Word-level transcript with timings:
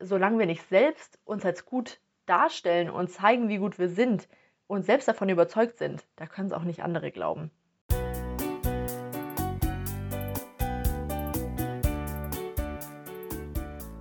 solange 0.00 0.38
wir 0.38 0.46
nicht 0.46 0.68
selbst 0.68 1.18
uns 1.24 1.44
als 1.44 1.64
gut 1.64 2.00
darstellen 2.26 2.90
und 2.90 3.10
zeigen, 3.10 3.48
wie 3.48 3.58
gut 3.58 3.78
wir 3.78 3.88
sind 3.88 4.28
und 4.66 4.84
selbst 4.84 5.08
davon 5.08 5.28
überzeugt 5.28 5.78
sind, 5.78 6.04
da 6.16 6.26
können 6.26 6.48
es 6.48 6.52
auch 6.52 6.64
nicht 6.64 6.82
andere 6.82 7.10
glauben. 7.10 7.50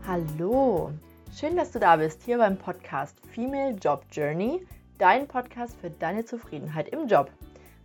Hallo, 0.08 0.92
schön, 1.38 1.56
dass 1.56 1.72
du 1.72 1.80
da 1.80 1.98
bist 1.98 2.24
hier 2.24 2.38
beim 2.38 2.58
Podcast 2.58 3.20
Female 3.34 3.76
Job 3.76 4.06
Journey, 4.12 4.66
dein 4.98 5.28
Podcast 5.28 5.76
für 5.80 5.90
deine 5.90 6.26
Zufriedenheit 6.26 6.90
im 6.90 7.08
Job. 7.08 7.32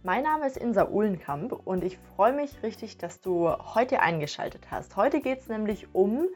Mein 0.03 0.23
Name 0.23 0.47
ist 0.47 0.57
Insa 0.57 0.89
Uhlenkamp 0.89 1.53
und 1.53 1.85
ich 1.85 1.99
freue 2.17 2.33
mich 2.33 2.63
richtig, 2.63 2.99
dass 2.99 3.21
du 3.21 3.51
heute 3.51 4.01
eingeschaltet 4.01 4.71
hast. 4.71 4.97
Heute 4.97 5.21
geht 5.21 5.41
es 5.41 5.49
nämlich 5.49 5.89
um 5.95 6.29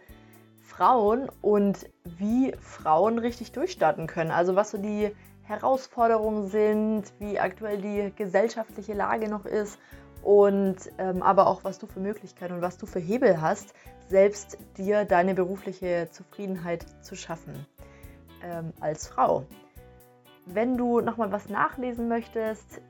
Frauen 0.65 1.29
und 1.43 1.87
wie 2.05 2.53
Frauen 2.61 3.19
richtig 3.19 3.53
durchstarten 3.53 4.07
können. 4.07 4.31
Also 4.31 4.57
was 4.57 4.71
so 4.71 4.79
die 4.79 5.15
Herausforderungen 5.43 6.49
sind, 6.49 7.05
wie 7.19 7.39
aktuell 7.39 7.81
die 7.81 8.13
gesellschaftliche 8.17 8.95
Lage 8.95 9.29
noch 9.29 9.45
ist 9.45 9.79
und 10.23 10.77
ähm, 10.99 11.23
aber 11.23 11.47
auch 11.49 11.65
was 11.65 11.79
du 11.79 11.87
für 11.87 12.01
Möglichkeiten 12.01 12.55
und 12.55 12.63
was 12.63 12.79
du 12.79 12.87
für 12.87 12.99
Hebel 12.99 13.43
hast, 13.43 13.75
selbst 14.09 14.57
dir 14.79 15.05
deine 15.05 15.35
berufliche 15.35 16.09
Zufriedenheit 16.11 16.87
zu 17.03 17.15
schaffen 17.15 17.67
ähm, 18.43 18.73
als 18.81 19.07
Frau. 19.07 19.45
Wenn 20.47 20.79
du 20.79 21.01
nochmal 21.01 21.31
was 21.31 21.51
nachlesen 21.51 22.09
möchtest 22.09 22.81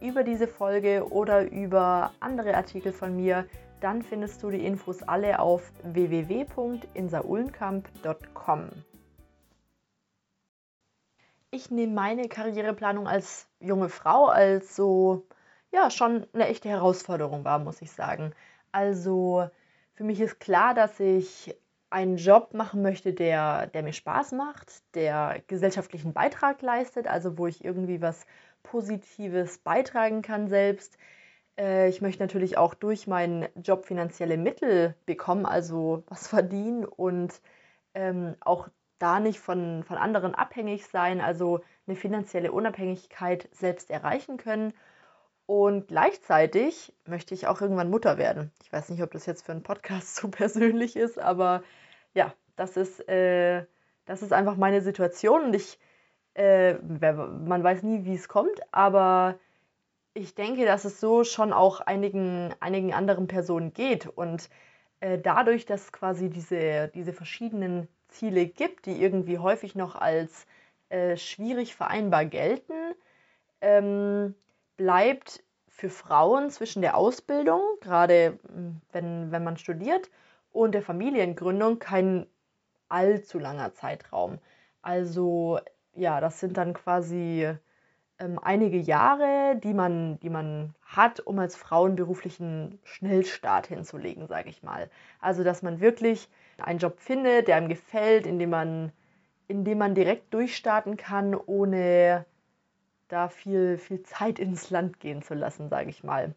über 0.00 0.22
diese 0.22 0.46
Folge 0.46 1.06
oder 1.10 1.50
über 1.50 2.12
andere 2.20 2.54
Artikel 2.54 2.92
von 2.92 3.14
mir, 3.14 3.46
dann 3.80 4.02
findest 4.02 4.42
du 4.42 4.50
die 4.50 4.64
Infos 4.64 5.02
alle 5.02 5.38
auf 5.38 5.70
www.insaulenkamp.com. 5.82 8.70
Ich 11.50 11.70
nehme 11.70 11.94
meine 11.94 12.28
Karriereplanung 12.28 13.08
als 13.08 13.48
junge 13.60 13.88
Frau 13.88 14.26
als 14.26 14.76
so, 14.76 15.26
ja, 15.72 15.90
schon 15.90 16.26
eine 16.32 16.48
echte 16.48 16.68
Herausforderung 16.68 17.44
wahr, 17.44 17.58
muss 17.58 17.80
ich 17.80 17.90
sagen. 17.90 18.34
Also 18.70 19.48
für 19.94 20.04
mich 20.04 20.20
ist 20.20 20.40
klar, 20.40 20.74
dass 20.74 21.00
ich 21.00 21.56
einen 21.90 22.18
Job 22.18 22.52
machen 22.52 22.82
möchte, 22.82 23.14
der, 23.14 23.68
der 23.68 23.82
mir 23.82 23.94
Spaß 23.94 24.32
macht, 24.32 24.82
der 24.94 25.40
gesellschaftlichen 25.46 26.12
Beitrag 26.12 26.60
leistet, 26.60 27.06
also 27.06 27.38
wo 27.38 27.46
ich 27.46 27.64
irgendwie 27.64 28.02
was 28.02 28.26
Positives 28.62 29.56
beitragen 29.58 30.20
kann 30.20 30.48
selbst, 30.48 30.98
ich 31.58 32.00
möchte 32.00 32.22
natürlich 32.22 32.56
auch 32.56 32.74
durch 32.74 33.06
meinen 33.06 33.48
Job 33.56 33.86
finanzielle 33.86 34.36
Mittel 34.36 34.94
bekommen, 35.06 35.44
also 35.44 36.04
was 36.06 36.28
verdienen 36.28 36.84
und 36.84 37.40
ähm, 37.94 38.36
auch 38.40 38.68
da 38.98 39.20
nicht 39.20 39.40
von, 39.40 39.82
von 39.84 39.96
anderen 39.96 40.34
abhängig 40.34 40.86
sein, 40.86 41.20
also 41.20 41.60
eine 41.86 41.96
finanzielle 41.96 42.52
Unabhängigkeit 42.52 43.48
selbst 43.52 43.90
erreichen 43.90 44.36
können. 44.36 44.72
Und 45.46 45.88
gleichzeitig 45.88 46.92
möchte 47.06 47.34
ich 47.34 47.46
auch 47.46 47.60
irgendwann 47.60 47.90
Mutter 47.90 48.18
werden. 48.18 48.52
Ich 48.62 48.72
weiß 48.72 48.90
nicht, 48.90 49.02
ob 49.02 49.10
das 49.12 49.26
jetzt 49.26 49.46
für 49.46 49.52
einen 49.52 49.62
Podcast 49.62 50.16
so 50.16 50.28
persönlich 50.28 50.94
ist, 50.94 51.18
aber 51.18 51.62
ja, 52.14 52.34
das 52.56 52.76
ist, 52.76 53.08
äh, 53.08 53.64
das 54.04 54.22
ist 54.22 54.32
einfach 54.32 54.56
meine 54.56 54.80
Situation 54.80 55.46
und 55.46 55.54
ich, 55.54 55.78
äh, 56.34 56.74
man 56.74 57.64
weiß 57.64 57.82
nie, 57.82 58.04
wie 58.04 58.14
es 58.14 58.28
kommt, 58.28 58.60
aber 58.72 59.38
ich 60.18 60.34
denke, 60.34 60.64
dass 60.64 60.84
es 60.84 61.00
so 61.00 61.24
schon 61.24 61.52
auch 61.52 61.80
einigen, 61.80 62.54
einigen 62.60 62.92
anderen 62.92 63.26
Personen 63.28 63.72
geht. 63.72 64.06
Und 64.06 64.50
äh, 65.00 65.18
dadurch, 65.18 65.66
dass 65.66 65.92
quasi 65.92 66.28
diese, 66.30 66.88
diese 66.88 67.12
verschiedenen 67.12 67.88
Ziele 68.08 68.46
gibt, 68.46 68.86
die 68.86 69.00
irgendwie 69.02 69.38
häufig 69.38 69.74
noch 69.74 69.94
als 69.94 70.46
äh, 70.88 71.16
schwierig 71.16 71.74
vereinbar 71.74 72.24
gelten, 72.24 72.94
ähm, 73.60 74.34
bleibt 74.76 75.42
für 75.68 75.90
Frauen 75.90 76.50
zwischen 76.50 76.82
der 76.82 76.96
Ausbildung, 76.96 77.60
gerade 77.80 78.38
hm, 78.48 78.80
wenn, 78.92 79.30
wenn 79.30 79.44
man 79.44 79.56
studiert, 79.56 80.10
und 80.52 80.72
der 80.72 80.82
Familiengründung 80.82 81.78
kein 81.78 82.26
allzu 82.88 83.38
langer 83.38 83.74
Zeitraum. 83.74 84.38
Also 84.82 85.60
ja, 85.94 86.20
das 86.20 86.40
sind 86.40 86.56
dann 86.56 86.74
quasi 86.74 87.54
ähm, 88.18 88.38
einige 88.42 88.78
Jahre, 88.78 89.56
die 89.56 89.74
man, 89.74 90.18
die 90.20 90.30
man 90.30 90.74
hat, 90.82 91.20
um 91.20 91.38
als 91.38 91.56
Frau 91.56 91.84
einen 91.84 91.96
beruflichen 91.96 92.78
Schnellstart 92.84 93.68
hinzulegen, 93.68 94.26
sage 94.26 94.50
ich 94.50 94.62
mal. 94.62 94.90
Also 95.20 95.44
dass 95.44 95.62
man 95.62 95.80
wirklich 95.80 96.28
einen 96.58 96.78
Job 96.78 96.98
findet, 96.98 97.48
der 97.48 97.56
einem 97.56 97.68
gefällt, 97.68 98.26
in 98.26 98.38
dem 98.38 98.50
man, 98.50 98.92
in 99.46 99.64
dem 99.64 99.78
man 99.78 99.94
direkt 99.94 100.34
durchstarten 100.34 100.96
kann, 100.96 101.34
ohne 101.34 102.26
da 103.08 103.28
viel, 103.28 103.78
viel 103.78 104.02
Zeit 104.02 104.38
ins 104.38 104.70
Land 104.70 105.00
gehen 105.00 105.22
zu 105.22 105.34
lassen, 105.34 105.68
sage 105.68 105.90
ich 105.90 106.04
mal. 106.04 106.34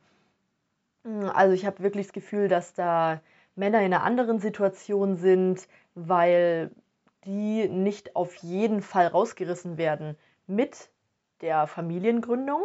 Also 1.34 1.53
ich 1.53 1.66
habe 1.66 1.84
wirklich 1.84 2.08
das 2.08 2.14
Gefühl, 2.14 2.47
dass 2.47 2.74
da 2.74 3.22
Männer 3.56 3.80
in 3.80 3.86
einer 3.86 4.03
anderen 4.03 4.40
Situation 4.40 5.18
sind, 5.18 5.68
weil 5.96 6.72
die 7.25 7.68
nicht 7.68 8.16
auf 8.16 8.36
jeden 8.36 8.81
Fall 8.81 9.08
rausgerissen 9.08 9.78
werden 9.78 10.16
mit 10.47 10.90
der 11.41 11.68
Familiengründung, 11.68 12.62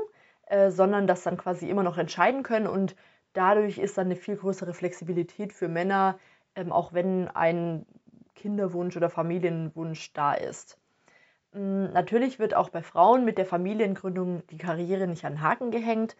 äh, 0.46 0.70
sondern 0.70 1.06
das 1.06 1.22
dann 1.22 1.36
quasi 1.36 1.68
immer 1.68 1.82
noch 1.82 1.98
entscheiden 1.98 2.42
können 2.42 2.66
und 2.66 2.96
dadurch 3.32 3.78
ist 3.78 3.98
dann 3.98 4.06
eine 4.06 4.16
viel 4.16 4.36
größere 4.36 4.74
Flexibilität 4.74 5.52
für 5.52 5.68
Männer, 5.68 6.18
ähm, 6.54 6.72
auch 6.72 6.92
wenn 6.92 7.28
ein 7.28 7.86
Kinderwunsch 8.34 8.96
oder 8.96 9.10
Familienwunsch 9.10 10.12
da 10.12 10.34
ist. 10.34 10.78
Ähm, 11.54 11.92
natürlich 11.92 12.38
wird 12.38 12.54
auch 12.54 12.68
bei 12.70 12.82
Frauen 12.82 13.24
mit 13.24 13.38
der 13.38 13.46
Familiengründung 13.46 14.46
die 14.48 14.58
Karriere 14.58 15.06
nicht 15.06 15.24
an 15.24 15.40
Haken 15.40 15.70
gehängt. 15.70 16.16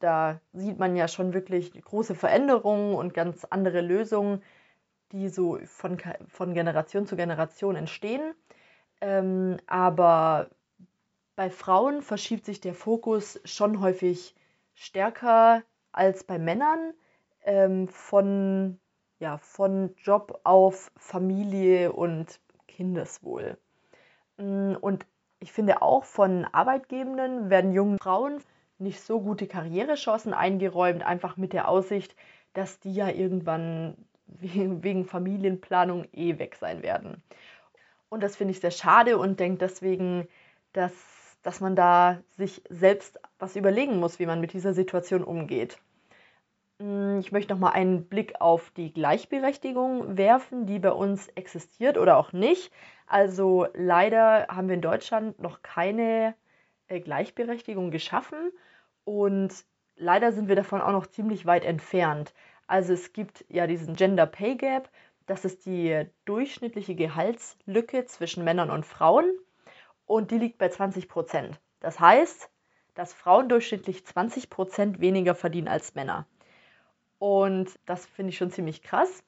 Da 0.00 0.40
sieht 0.52 0.78
man 0.78 0.96
ja 0.96 1.08
schon 1.08 1.34
wirklich 1.34 1.72
große 1.72 2.14
Veränderungen 2.14 2.94
und 2.94 3.14
ganz 3.14 3.44
andere 3.44 3.80
Lösungen, 3.80 4.42
die 5.12 5.28
so 5.28 5.58
von, 5.66 5.98
von 6.28 6.54
Generation 6.54 7.06
zu 7.06 7.16
Generation 7.16 7.76
entstehen. 7.76 8.34
Ähm, 9.00 9.58
aber 9.66 10.50
bei 11.38 11.50
Frauen 11.50 12.02
verschiebt 12.02 12.44
sich 12.44 12.60
der 12.60 12.74
Fokus 12.74 13.40
schon 13.44 13.80
häufig 13.80 14.34
stärker 14.74 15.62
als 15.92 16.24
bei 16.24 16.36
Männern 16.36 16.94
ähm, 17.44 17.86
von, 17.86 18.80
ja, 19.20 19.38
von 19.38 19.94
Job 20.02 20.40
auf 20.42 20.90
Familie 20.96 21.92
und 21.92 22.40
Kindeswohl. 22.66 23.56
Mm, 24.36 24.74
und 24.80 25.06
ich 25.38 25.52
finde 25.52 25.80
auch 25.80 26.02
von 26.02 26.44
Arbeitgebenden 26.44 27.50
werden 27.50 27.72
jungen 27.72 28.00
Frauen 28.00 28.42
nicht 28.80 29.00
so 29.00 29.20
gute 29.20 29.46
Karrierechancen 29.46 30.34
eingeräumt, 30.34 31.04
einfach 31.04 31.36
mit 31.36 31.52
der 31.52 31.68
Aussicht, 31.68 32.16
dass 32.52 32.80
die 32.80 32.92
ja 32.92 33.10
irgendwann 33.10 33.96
wegen 34.26 35.04
Familienplanung 35.04 36.04
eh 36.12 36.40
weg 36.40 36.56
sein 36.56 36.82
werden. 36.82 37.22
Und 38.08 38.24
das 38.24 38.34
finde 38.34 38.50
ich 38.50 38.58
sehr 38.58 38.72
schade 38.72 39.18
und 39.18 39.38
denke 39.38 39.58
deswegen, 39.58 40.26
dass 40.72 41.17
dass 41.42 41.60
man 41.60 41.76
da 41.76 42.18
sich 42.36 42.62
selbst 42.68 43.20
was 43.38 43.56
überlegen 43.56 43.98
muss, 43.98 44.18
wie 44.18 44.26
man 44.26 44.40
mit 44.40 44.52
dieser 44.52 44.74
Situation 44.74 45.22
umgeht. 45.24 45.78
Hm, 46.80 47.18
ich 47.20 47.32
möchte 47.32 47.52
noch 47.52 47.60
mal 47.60 47.70
einen 47.70 48.04
Blick 48.04 48.40
auf 48.40 48.70
die 48.70 48.92
Gleichberechtigung 48.92 50.16
werfen, 50.16 50.66
die 50.66 50.78
bei 50.78 50.92
uns 50.92 51.28
existiert 51.28 51.98
oder 51.98 52.16
auch 52.16 52.32
nicht. 52.32 52.72
Also 53.06 53.66
leider 53.74 54.46
haben 54.48 54.68
wir 54.68 54.74
in 54.74 54.82
Deutschland 54.82 55.40
noch 55.40 55.62
keine 55.62 56.34
äh, 56.88 57.00
Gleichberechtigung 57.00 57.90
geschaffen 57.90 58.52
und 59.04 59.52
leider 59.96 60.32
sind 60.32 60.48
wir 60.48 60.56
davon 60.56 60.80
auch 60.80 60.92
noch 60.92 61.06
ziemlich 61.06 61.46
weit 61.46 61.64
entfernt. 61.64 62.34
Also 62.66 62.92
es 62.92 63.12
gibt 63.12 63.44
ja 63.48 63.66
diesen 63.66 63.96
Gender 63.96 64.26
Pay 64.26 64.56
Gap, 64.56 64.90
das 65.26 65.44
ist 65.44 65.66
die 65.66 66.06
durchschnittliche 66.26 66.94
Gehaltslücke 66.94 68.04
zwischen 68.06 68.44
Männern 68.44 68.70
und 68.70 68.86
Frauen 68.86 69.30
und 70.08 70.32
die 70.32 70.38
liegt 70.38 70.58
bei 70.58 70.68
20 70.68 71.08
Prozent. 71.08 71.60
Das 71.78 72.00
heißt, 72.00 72.50
dass 72.94 73.12
Frauen 73.14 73.48
durchschnittlich 73.48 74.04
20 74.04 74.50
Prozent 74.50 75.00
weniger 75.00 75.36
verdienen 75.36 75.68
als 75.68 75.94
Männer. 75.94 76.26
Und 77.20 77.78
das 77.86 78.06
finde 78.06 78.30
ich 78.30 78.38
schon 78.38 78.50
ziemlich 78.50 78.82
krass. 78.82 79.22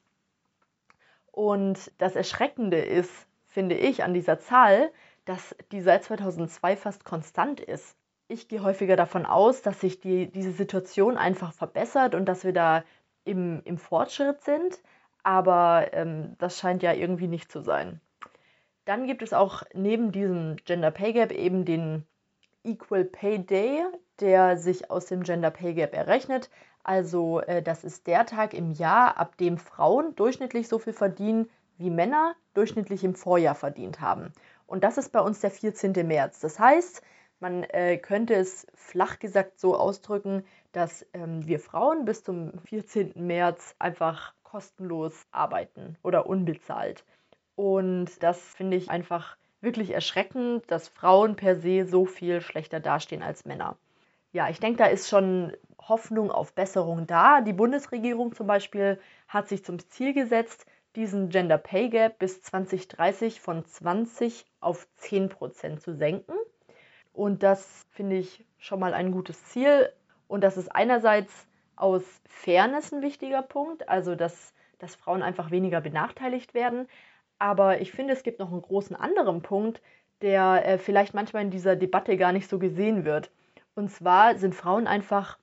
Und 1.31 1.91
das 1.97 2.15
Erschreckende 2.15 2.79
ist, 2.79 3.11
finde 3.47 3.75
ich, 3.75 4.03
an 4.03 4.13
dieser 4.13 4.39
Zahl, 4.39 4.91
dass 5.25 5.55
die 5.71 5.81
seit 5.81 6.03
2002 6.03 6.75
fast 6.75 7.05
konstant 7.05 7.61
ist. 7.61 7.95
Ich 8.27 8.47
gehe 8.47 8.63
häufiger 8.63 8.95
davon 8.95 9.25
aus, 9.25 9.61
dass 9.61 9.79
sich 9.79 9.99
die, 9.99 10.31
diese 10.31 10.51
Situation 10.51 11.17
einfach 11.17 11.53
verbessert 11.53 12.15
und 12.15 12.25
dass 12.25 12.43
wir 12.43 12.53
da 12.53 12.83
im, 13.23 13.61
im 13.65 13.77
Fortschritt 13.77 14.41
sind, 14.41 14.81
aber 15.21 15.89
ähm, 15.93 16.35
das 16.39 16.57
scheint 16.57 16.81
ja 16.81 16.93
irgendwie 16.93 17.27
nicht 17.27 17.51
zu 17.51 17.61
sein. 17.61 18.01
Dann 18.91 19.07
gibt 19.07 19.21
es 19.21 19.31
auch 19.31 19.63
neben 19.73 20.11
diesem 20.11 20.57
Gender 20.65 20.91
Pay 20.91 21.13
Gap 21.13 21.31
eben 21.31 21.63
den 21.63 22.05
Equal 22.65 23.05
Pay 23.05 23.39
Day, 23.39 23.85
der 24.19 24.57
sich 24.57 24.91
aus 24.91 25.05
dem 25.05 25.23
Gender 25.23 25.49
Pay 25.49 25.75
Gap 25.75 25.93
errechnet. 25.93 26.49
Also 26.83 27.39
äh, 27.39 27.63
das 27.63 27.85
ist 27.85 28.05
der 28.05 28.25
Tag 28.25 28.53
im 28.53 28.71
Jahr, 28.71 29.17
ab 29.17 29.37
dem 29.37 29.57
Frauen 29.57 30.13
durchschnittlich 30.15 30.67
so 30.67 30.77
viel 30.77 30.91
verdienen 30.91 31.49
wie 31.77 31.89
Männer 31.89 32.35
durchschnittlich 32.53 33.05
im 33.05 33.15
Vorjahr 33.15 33.55
verdient 33.55 34.01
haben. 34.01 34.33
Und 34.67 34.83
das 34.83 34.97
ist 34.97 35.13
bei 35.13 35.21
uns 35.21 35.39
der 35.39 35.51
14. 35.51 35.93
März. 36.05 36.41
Das 36.41 36.59
heißt, 36.59 37.01
man 37.39 37.63
äh, 37.63 37.97
könnte 37.97 38.33
es 38.33 38.67
flach 38.75 39.19
gesagt 39.19 39.57
so 39.57 39.77
ausdrücken, 39.77 40.43
dass 40.73 41.05
ähm, 41.13 41.47
wir 41.47 41.61
Frauen 41.61 42.03
bis 42.03 42.25
zum 42.25 42.51
14. 42.65 43.13
März 43.15 43.73
einfach 43.79 44.33
kostenlos 44.43 45.27
arbeiten 45.31 45.97
oder 46.03 46.25
unbezahlt. 46.25 47.05
Und 47.61 48.23
das 48.23 48.41
finde 48.55 48.75
ich 48.75 48.89
einfach 48.89 49.37
wirklich 49.61 49.91
erschreckend, 49.91 50.63
dass 50.71 50.89
Frauen 50.89 51.35
per 51.35 51.55
se 51.55 51.85
so 51.85 52.07
viel 52.07 52.41
schlechter 52.41 52.79
dastehen 52.79 53.21
als 53.21 53.45
Männer. 53.45 53.77
Ja, 54.31 54.49
ich 54.49 54.59
denke, 54.59 54.79
da 54.79 54.85
ist 54.85 55.07
schon 55.07 55.53
Hoffnung 55.79 56.31
auf 56.31 56.53
Besserung 56.53 57.05
da. 57.05 57.39
Die 57.41 57.53
Bundesregierung 57.53 58.33
zum 58.33 58.47
Beispiel 58.47 58.99
hat 59.27 59.47
sich 59.47 59.63
zum 59.63 59.77
Ziel 59.77 60.15
gesetzt, 60.15 60.65
diesen 60.95 61.29
Gender 61.29 61.59
Pay 61.59 61.89
Gap 61.89 62.17
bis 62.17 62.41
2030 62.41 63.39
von 63.39 63.63
20 63.63 64.43
auf 64.59 64.87
10 64.95 65.29
Prozent 65.29 65.81
zu 65.81 65.93
senken. 65.93 66.33
Und 67.13 67.43
das 67.43 67.85
finde 67.91 68.15
ich 68.15 68.43
schon 68.57 68.79
mal 68.79 68.95
ein 68.95 69.11
gutes 69.11 69.45
Ziel. 69.49 69.93
Und 70.27 70.43
das 70.43 70.57
ist 70.57 70.75
einerseits 70.75 71.31
aus 71.75 72.01
Fairness 72.27 72.91
ein 72.91 73.03
wichtiger 73.03 73.43
Punkt, 73.43 73.87
also 73.87 74.15
dass, 74.15 74.55
dass 74.79 74.95
Frauen 74.95 75.21
einfach 75.21 75.51
weniger 75.51 75.79
benachteiligt 75.79 76.55
werden. 76.55 76.87
Aber 77.41 77.81
ich 77.81 77.91
finde, 77.91 78.13
es 78.13 78.21
gibt 78.21 78.37
noch 78.37 78.51
einen 78.51 78.61
großen 78.61 78.95
anderen 78.95 79.41
Punkt, 79.41 79.81
der 80.21 80.63
äh, 80.63 80.77
vielleicht 80.77 81.15
manchmal 81.15 81.41
in 81.41 81.49
dieser 81.49 81.75
Debatte 81.75 82.15
gar 82.15 82.33
nicht 82.33 82.47
so 82.47 82.59
gesehen 82.59 83.03
wird. 83.03 83.31
Und 83.73 83.89
zwar 83.89 84.37
sind 84.37 84.53
Frauen 84.53 84.85
einfach, 84.85 85.39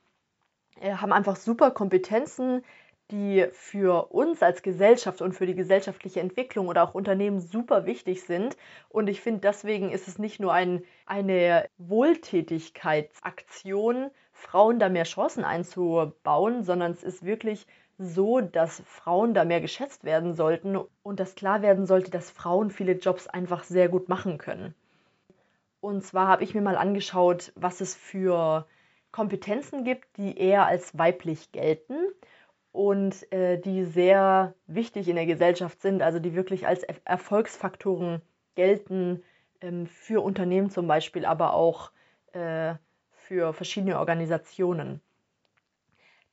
äh, 0.81 0.93
haben 0.93 1.13
einfach 1.13 1.35
super 1.35 1.73
Kompetenzen, 1.73 2.65
die 3.11 3.49
für 3.51 4.13
uns 4.13 4.45
als 4.45 4.63
Gesellschaft 4.63 5.23
und 5.23 5.33
für 5.33 5.47
die 5.47 5.57
gesellschaftliche 5.57 6.21
Entwicklung 6.21 6.69
oder 6.69 6.85
auch 6.85 6.95
Unternehmen 6.95 7.41
super 7.41 7.85
wichtig 7.85 8.23
sind. 8.23 8.57
Und 8.89 9.09
ich 9.09 9.21
finde, 9.21 9.41
deswegen 9.41 9.91
ist 9.91 10.07
es 10.07 10.21
nicht 10.21 10.39
nur 10.39 10.53
ein, 10.53 10.85
eine 11.05 11.67
Wohltätigkeitsaktion, 11.79 14.13
Frauen 14.31 14.79
da 14.79 14.89
mehr 14.89 15.03
Chancen 15.03 15.43
einzubauen, 15.43 16.63
sondern 16.63 16.93
es 16.93 17.03
ist 17.03 17.25
wirklich 17.25 17.67
so, 17.99 18.41
dass 18.41 18.81
Frauen 18.87 19.35
da 19.35 19.45
mehr 19.45 19.61
geschätzt 19.61 20.05
werden 20.05 20.35
sollten 20.35 20.79
und 21.03 21.21
dass 21.21 21.35
klar 21.35 21.63
werden 21.63 21.85
sollte, 21.87 22.11
dass 22.11 22.31
Frauen 22.31 22.71
viele 22.71 22.93
Jobs 22.93 23.27
einfach 23.27 23.65
sehr 23.65 23.89
gut 23.89 24.09
machen 24.09 24.39
können. 24.39 24.75
Und 25.81 26.05
zwar 26.05 26.29
habe 26.29 26.45
ich 26.45 26.55
mir 26.55 26.61
mal 26.61 26.77
angeschaut, 26.77 27.53
was 27.57 27.81
es 27.81 27.95
für 27.95 28.67
Kompetenzen 29.11 29.85
gibt, 29.85 30.17
die 30.17 30.39
eher 30.39 30.67
als 30.67 30.97
weiblich 30.97 31.51
gelten 31.53 31.97
und 32.73 33.31
äh, 33.33 33.59
die 33.59 33.85
sehr 33.85 34.55
wichtig 34.67 35.09
in 35.09 35.17
der 35.17 35.27
Gesellschaft 35.27 35.81
sind, 35.81 36.03
also 36.03 36.19
die 36.19 36.35
wirklich 36.35 36.67
als 36.67 36.85
Erfolgsfaktoren 37.05 38.23
gelten 38.55 39.23
ähm, 39.61 39.87
für 39.87 40.23
Unternehmen 40.23 40.71
zum 40.71 40.87
Beispiel, 40.87 41.25
aber 41.25 41.55
auch 41.55 41.91
äh, 42.33 42.75
für 43.11 43.53
verschiedene 43.53 43.99
Organisationen. 43.99 45.01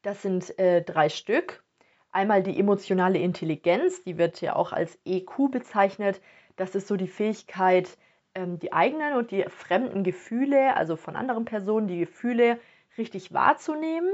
Das 0.06 0.22
sind 0.22 0.60
äh, 0.60 0.84
drei 0.84 1.10
Stück. 1.10 1.64
Einmal 2.12 2.44
die 2.44 2.60
emotionale 2.60 3.18
Intelligenz, 3.18 4.04
die 4.04 4.20
wird 4.20 4.40
ja 4.40 4.56
auch 4.56 4.72
als 4.72 5.00
EQ 5.04 5.50
bezeichnet. 5.50 6.22
Das 6.58 6.76
ist 6.76 6.88
so 6.88 6.96
die 6.96 7.08
Fähigkeit, 7.08 7.98
ähm, 8.36 8.60
die 8.60 8.72
eigenen 8.72 9.18
und 9.18 9.32
die 9.32 9.42
fremden 9.50 10.04
Gefühle, 10.04 10.76
also 10.76 10.96
von 10.96 11.16
anderen 11.16 11.46
Personen, 11.46 11.88
die 11.88 11.98
Gefühle 11.98 12.60
richtig 13.00 13.34
wahrzunehmen, 13.34 14.14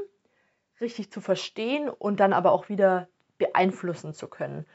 richtig 0.79 1.11
zu 1.11 1.19
verstehen 1.19 1.89
und 1.89 2.21
dann 2.21 2.31
aber 2.31 2.53
auch 2.53 2.69
wieder 2.69 3.09
beeinflussen 3.37 4.13
zu 4.13 4.29
können. 4.29 4.65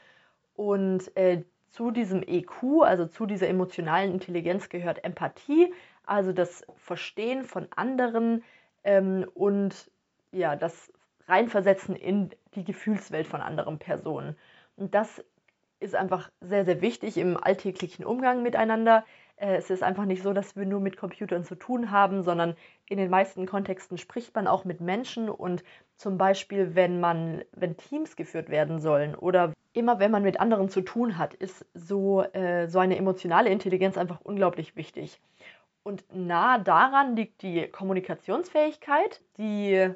Und 0.55 1.17
äh, 1.17 1.41
zu 1.71 1.89
diesem 1.89 2.21
EQ, 2.21 2.83
also 2.83 3.07
zu 3.07 3.25
dieser 3.25 3.47
emotionalen 3.47 4.11
Intelligenz 4.11 4.69
gehört 4.69 5.03
Empathie, 5.03 5.73
also 6.05 6.31
das 6.31 6.63
Verstehen 6.75 7.43
von 7.43 7.67
anderen 7.75 8.43
ähm, 8.83 9.25
und 9.33 9.89
ja, 10.31 10.55
das 10.55 10.91
reinversetzen 11.27 11.95
in 11.95 12.29
die 12.55 12.63
Gefühlswelt 12.63 13.27
von 13.27 13.41
anderen 13.41 13.79
Personen. 13.79 14.37
Und 14.75 14.95
das 14.95 15.23
ist 15.79 15.95
einfach 15.95 16.31
sehr, 16.41 16.65
sehr 16.65 16.81
wichtig 16.81 17.17
im 17.17 17.37
alltäglichen 17.37 18.05
Umgang 18.05 18.41
miteinander. 18.41 19.05
Äh, 19.35 19.57
es 19.57 19.69
ist 19.69 19.83
einfach 19.83 20.05
nicht 20.05 20.23
so, 20.23 20.33
dass 20.33 20.55
wir 20.55 20.65
nur 20.65 20.79
mit 20.79 20.97
Computern 20.97 21.43
zu 21.43 21.55
tun 21.55 21.91
haben, 21.91 22.23
sondern 22.23 22.55
in 22.87 22.97
den 22.97 23.09
meisten 23.09 23.45
Kontexten 23.45 23.97
spricht 23.97 24.35
man 24.35 24.47
auch 24.47 24.65
mit 24.65 24.81
Menschen 24.81 25.29
und 25.29 25.63
zum 25.95 26.17
Beispiel, 26.17 26.75
wenn 26.75 26.99
man, 26.99 27.43
wenn 27.51 27.77
Teams 27.77 28.15
geführt 28.15 28.49
werden 28.49 28.79
sollen 28.79 29.15
oder 29.15 29.53
immer 29.73 29.99
wenn 29.99 30.11
man 30.11 30.23
mit 30.23 30.39
anderen 30.39 30.69
zu 30.69 30.81
tun 30.81 31.17
hat, 31.17 31.33
ist 31.35 31.65
so, 31.73 32.23
äh, 32.33 32.67
so 32.67 32.79
eine 32.79 32.97
emotionale 32.97 33.49
Intelligenz 33.49 33.97
einfach 33.97 34.21
unglaublich 34.21 34.75
wichtig. 34.75 35.21
Und 35.83 36.03
nah 36.13 36.57
daran 36.57 37.15
liegt 37.15 37.43
die 37.43 37.67
Kommunikationsfähigkeit, 37.67 39.21
die 39.37 39.89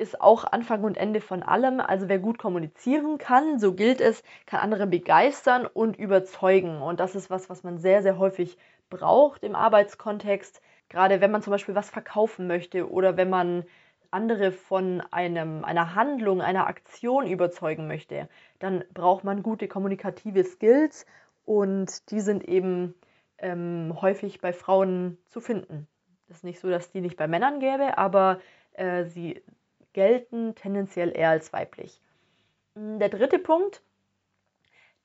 ist 0.00 0.20
auch 0.20 0.44
Anfang 0.44 0.82
und 0.82 0.96
Ende 0.96 1.20
von 1.20 1.42
allem. 1.42 1.80
Also 1.80 2.08
wer 2.08 2.18
gut 2.18 2.38
kommunizieren 2.38 3.18
kann, 3.18 3.58
so 3.58 3.74
gilt 3.74 4.00
es, 4.00 4.22
kann 4.46 4.60
andere 4.60 4.86
begeistern 4.86 5.66
und 5.66 5.98
überzeugen. 5.98 6.80
Und 6.82 7.00
das 7.00 7.14
ist 7.14 7.30
was, 7.30 7.50
was 7.50 7.62
man 7.62 7.78
sehr, 7.78 8.02
sehr 8.02 8.18
häufig 8.18 8.56
braucht 8.88 9.44
im 9.44 9.54
Arbeitskontext. 9.54 10.60
Gerade 10.88 11.20
wenn 11.20 11.30
man 11.30 11.42
zum 11.42 11.52
Beispiel 11.52 11.74
was 11.74 11.90
verkaufen 11.90 12.46
möchte 12.46 12.90
oder 12.90 13.16
wenn 13.16 13.30
man 13.30 13.64
andere 14.10 14.50
von 14.50 15.02
einem, 15.12 15.64
einer 15.64 15.94
Handlung, 15.94 16.40
einer 16.40 16.66
Aktion 16.66 17.26
überzeugen 17.26 17.86
möchte, 17.86 18.28
dann 18.58 18.84
braucht 18.92 19.22
man 19.22 19.42
gute 19.42 19.68
kommunikative 19.68 20.42
Skills 20.44 21.06
und 21.44 22.10
die 22.10 22.20
sind 22.20 22.44
eben 22.48 22.94
ähm, 23.38 23.96
häufig 24.00 24.40
bei 24.40 24.52
Frauen 24.52 25.18
zu 25.28 25.40
finden. 25.40 25.86
Es 26.28 26.38
ist 26.38 26.44
nicht 26.44 26.60
so, 26.60 26.68
dass 26.70 26.90
die 26.90 27.00
nicht 27.00 27.16
bei 27.16 27.28
Männern 27.28 27.60
gäbe, 27.60 27.98
aber 27.98 28.40
äh, 28.72 29.04
sie 29.04 29.42
gelten 29.92 30.54
tendenziell 30.54 31.16
eher 31.16 31.30
als 31.30 31.52
weiblich. 31.52 32.00
Hm, 32.74 32.98
der 32.98 33.08
dritte 33.08 33.38
Punkt, 33.38 33.82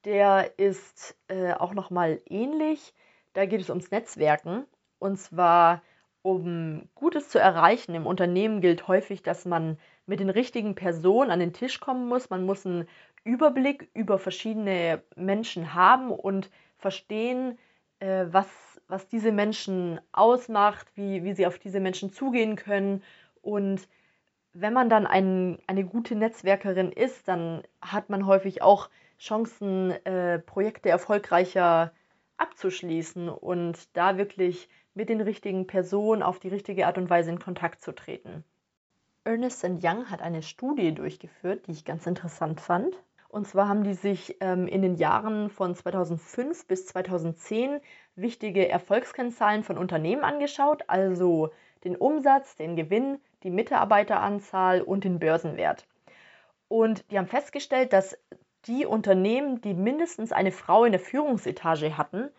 der 0.05 0.57
ist 0.57 1.17
äh, 1.27 1.53
auch 1.53 1.73
nochmal 1.73 2.21
ähnlich. 2.27 2.93
Da 3.33 3.45
geht 3.45 3.61
es 3.61 3.69
ums 3.69 3.91
Netzwerken. 3.91 4.65
Und 4.99 5.17
zwar, 5.17 5.81
um 6.21 6.87
Gutes 6.95 7.29
zu 7.29 7.39
erreichen 7.39 7.95
im 7.95 8.05
Unternehmen 8.05 8.61
gilt 8.61 8.87
häufig, 8.87 9.23
dass 9.23 9.45
man 9.45 9.77
mit 10.05 10.19
den 10.19 10.29
richtigen 10.29 10.75
Personen 10.75 11.31
an 11.31 11.39
den 11.39 11.53
Tisch 11.53 11.79
kommen 11.79 12.07
muss. 12.07 12.29
Man 12.29 12.45
muss 12.45 12.65
einen 12.65 12.87
Überblick 13.23 13.89
über 13.93 14.19
verschiedene 14.19 15.01
Menschen 15.15 15.73
haben 15.73 16.11
und 16.11 16.49
verstehen, 16.77 17.57
äh, 17.99 18.25
was, 18.29 18.47
was 18.87 19.07
diese 19.07 19.31
Menschen 19.31 19.99
ausmacht, 20.11 20.87
wie, 20.95 21.23
wie 21.23 21.33
sie 21.33 21.47
auf 21.47 21.57
diese 21.57 21.79
Menschen 21.79 22.11
zugehen 22.11 22.55
können 22.55 23.03
und 23.41 23.87
wenn 24.57 24.73
man 24.73 24.89
dann 24.89 25.05
ein, 25.05 25.59
eine 25.67 25.83
gute 25.83 26.15
Netzwerkerin 26.15 26.91
ist, 26.91 27.27
dann 27.27 27.61
hat 27.81 28.09
man 28.09 28.25
häufig 28.25 28.61
auch 28.61 28.89
Chancen, 29.19 29.91
äh, 30.05 30.39
Projekte 30.39 30.89
erfolgreicher 30.89 31.91
abzuschließen 32.37 33.27
und 33.29 33.77
da 33.97 34.17
wirklich 34.17 34.69
mit 34.93 35.09
den 35.09 35.19
richtigen 35.19 35.67
Personen 35.67 36.23
auf 36.23 36.39
die 36.39 36.47
richtige 36.47 36.87
Art 36.87 36.97
und 36.97 37.09
Weise 37.09 37.31
in 37.31 37.39
Kontakt 37.39 37.81
zu 37.81 37.93
treten. 37.93 38.45
Ernest 39.25 39.63
Young 39.63 40.09
hat 40.09 40.21
eine 40.21 40.41
Studie 40.41 40.93
durchgeführt, 40.93 41.67
die 41.67 41.71
ich 41.71 41.83
ganz 41.83 42.07
interessant 42.07 42.61
fand. 42.61 42.95
Und 43.27 43.47
zwar 43.47 43.67
haben 43.67 43.83
die 43.83 43.93
sich 43.93 44.37
ähm, 44.39 44.67
in 44.67 44.81
den 44.81 44.95
Jahren 44.95 45.49
von 45.49 45.75
2005 45.75 46.67
bis 46.67 46.85
2010 46.85 47.81
wichtige 48.15 48.69
Erfolgskennzahlen 48.69 49.63
von 49.63 49.77
Unternehmen 49.77 50.23
angeschaut, 50.23 50.83
also 50.87 51.51
den 51.83 51.97
Umsatz, 51.97 52.55
den 52.55 52.77
Gewinn, 52.77 53.19
die 53.45 53.51
Mitarbeiteranzahl 53.51 54.81
und 54.81 55.03
den 55.03 55.19
Börsenwert. 55.19 55.85
Und 56.67 57.09
die 57.11 57.17
haben 57.17 57.27
festgestellt, 57.27 57.93
dass 57.93 58.17
die 58.65 58.87
Unternehmen, 58.87 59.61
die 59.61 59.75
mindestens 59.75 60.31
eine 60.31 60.51
Frau 60.51 60.83
in 60.83 60.91
der 60.91 60.99
Führungsetage 60.99 61.95
hatten, 61.95 62.29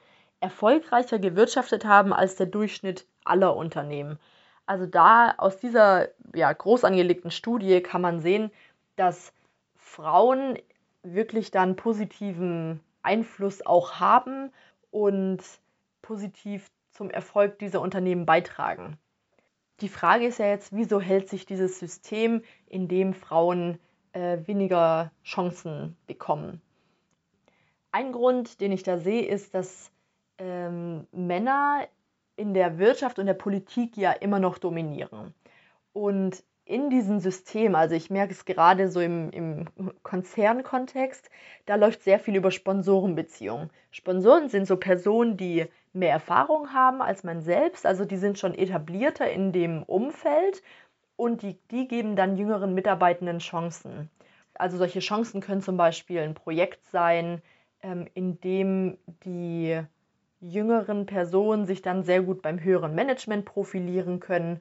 erfolgreicher 0.41 1.21
gewirtschaftet 1.21 1.85
haben 1.85 2.13
als 2.13 2.35
der 2.35 2.47
Durchschnitt 2.47 3.07
aller 3.25 3.57
Unternehmen. 3.57 4.19
Also 4.67 4.85
da 4.85 5.35
aus 5.39 5.59
dieser 5.59 6.09
ja, 6.35 6.53
groß 6.53 6.83
angelegten 6.83 7.31
Studie 7.31 7.81
kann 7.81 8.01
man 8.01 8.21
sehen, 8.21 8.51
dass 8.97 9.33
Frauen 9.77 10.59
wirklich 11.05 11.53
dann 11.53 11.77
positiven 11.77 12.81
Einfluss 13.03 13.65
auch 13.65 14.01
haben 14.01 14.53
und 14.91 15.39
positiv 16.03 16.69
zum 16.91 17.11
Erfolg 17.11 17.61
dieser 17.61 17.81
Unternehmen 17.81 18.27
beitragen. 18.27 18.99
Die 19.81 19.89
Frage 19.89 20.27
ist 20.27 20.39
ja 20.39 20.47
jetzt, 20.47 20.75
wieso 20.75 21.01
hält 21.01 21.29
sich 21.29 21.45
dieses 21.45 21.79
System, 21.79 22.43
in 22.67 22.89
dem 22.89 23.13
Frauen 23.13 23.79
äh, 24.13 24.39
weniger 24.47 25.13
Chancen 25.23 25.97
bekommen? 26.07 26.63
Ein 27.93 28.13
Grund, 28.13 28.61
den 28.61 28.73
ich 28.73 28.83
da 28.83 28.99
sehe, 28.99 29.27
ist, 29.27 29.55
dass 29.55 29.91
ähm, 30.39 31.07
Männer 31.13 31.87
in 32.37 32.55
der 32.55 32.79
Wirtschaft 32.79 33.19
und 33.19 33.27
der 33.27 33.35
Politik 33.35 33.97
ja 33.97 34.13
immer 34.13 34.39
noch 34.39 34.59
dominieren. 34.59 35.35
Und 35.93 36.43
in 36.67 36.91
diesem 36.91 37.21
System, 37.21 37.75
also 37.75 37.95
ich 37.95 38.11
merke 38.11 38.33
es 38.33 38.45
gerade 38.45 38.91
so 38.91 39.01
im, 39.01 39.31
im 39.31 39.67
Konzernkontext, 40.03 41.31
da 41.65 41.77
läuft 41.77 42.03
sehr 42.03 42.19
viel 42.19 42.35
über 42.35 42.51
Sponsorenbeziehungen. 42.51 43.71
Sponsoren 43.91 44.49
sind 44.49 44.67
so 44.67 44.77
Personen, 44.77 45.37
die 45.37 45.67
mehr 45.97 46.13
Erfahrung 46.13 46.73
haben 46.73 47.03
als 47.03 47.25
man 47.25 47.41
selbst, 47.41 47.87
also 47.87 48.05
die 48.05 48.17
sind 48.17 48.39
schon 48.39 48.55
etablierter 48.55 49.31
in 49.31 49.53
dem 49.53 49.83
Umfeld 49.83 50.63
und 51.17 51.43
die, 51.43 51.59
die 51.71 51.89
geben 51.89 52.17
dann 52.17 52.37
jüngeren 52.37 52.75
Mitarbeitenden 52.75 53.39
Chancen. 53.39 54.11
Also 54.55 54.77
solche 54.77 55.01
Chancen 55.01 55.41
können 55.41 55.63
zum 55.63 55.77
Beispiel 55.77 56.21
ein 56.21 56.35
Projekt 56.35 56.85
sein, 56.87 57.43
ähm, 57.83 58.07
in 58.15 58.41
dem 58.41 58.99
die 59.25 59.81
jüngeren 60.41 61.07
Personen 61.07 61.67
sich 61.67 61.83
dann 61.83 62.05
sehr 62.05 62.23
gut 62.23 62.43
beim 62.43 62.63
höheren 62.63 62.95
Management 62.95 63.45
profilieren 63.45 64.21
können 64.21 64.61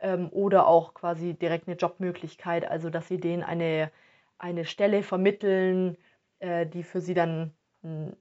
ähm, 0.00 0.28
oder 0.30 0.66
auch 0.68 0.94
quasi 0.94 1.34
direkt 1.34 1.68
eine 1.68 1.76
Jobmöglichkeit, 1.76 2.68
also 2.68 2.90
dass 2.90 3.08
sie 3.08 3.18
denen 3.18 3.42
eine, 3.42 3.90
eine 4.38 4.64
Stelle 4.64 5.02
vermitteln, 5.02 5.96
äh, 6.38 6.66
die 6.66 6.82
für 6.82 7.00
sie 7.00 7.14
dann 7.14 7.52
einen 7.82 8.16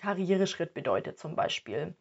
Karriereschritt 0.00 0.74
bedeutet 0.74 1.18
zum 1.18 1.36
Beispiel. 1.36 1.94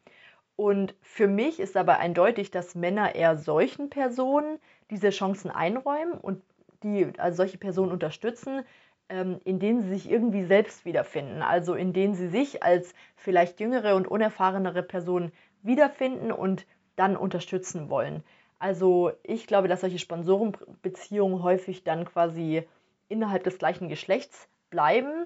Und 0.56 0.96
für 1.01 1.27
mich 1.27 1.60
ist 1.60 1.77
aber 1.77 2.00
eindeutig, 2.00 2.51
dass 2.51 2.75
Männer 2.75 3.15
eher 3.15 3.38
solchen 3.38 3.89
Personen 3.89 4.60
diese 4.89 5.10
Chancen 5.10 5.51
einräumen 5.51 6.13
und 6.13 6.41
die 6.84 7.08
also 7.18 7.38
solche 7.38 7.58
Personen 7.58 7.91
unterstützen, 7.91 8.63
ähm, 9.10 9.39
in 9.44 9.60
denen 9.60 9.84
sie 9.84 9.89
sich 9.89 10.10
irgendwie 10.10 10.44
selbst 10.44 10.86
wiederfinden. 10.86 11.41
Also 11.41 11.75
in 11.75 11.94
denen 11.94 12.13
sie 12.13 12.27
sich 12.27 12.63
als 12.63 12.94
vielleicht 13.15 13.60
jüngere 13.60 13.96
und 13.96 14.08
unerfahrenere 14.08 14.84
Person 14.84 15.32
wiederfinden 15.62 16.32
und 16.32 16.65
dann 16.96 17.15
unterstützen 17.15 17.89
wollen. 17.89 18.24
Also 18.60 19.12
ich 19.24 19.48
glaube, 19.48 19.70
dass 19.70 19.82
solche 19.82 20.00
Sponsorenbeziehungen 20.00 21.41
häufig 21.44 21.84
dann 21.86 22.06
quasi 22.06 22.63
innerhalb 23.08 23.44
des 23.46 23.58
gleichen 23.58 23.88
Geschlechts 23.88 24.50
bleiben. 24.70 25.25